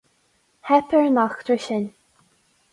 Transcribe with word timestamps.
Theip 0.65 0.89
ar 0.97 1.03
an 1.09 1.21
eachtra 1.25 1.57
sin. 1.67 1.85